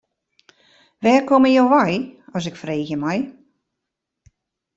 Wêr 1.03 1.21
komme 1.29 1.49
jo 1.57 1.63
wei 1.73 1.93
as 2.35 2.45
ik 2.49 2.59
freegje 2.61 2.97
mei. 3.03 3.19